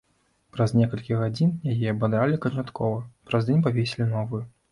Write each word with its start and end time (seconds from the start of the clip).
Праз 0.53 0.71
некалькі 0.77 1.17
гадзін 1.19 1.51
яе 1.75 1.87
абадралі 1.93 2.39
канчаткова, 2.47 2.97
праз 3.31 3.47
дзень 3.51 3.63
павесілі 3.69 4.09
новую. 4.17 4.43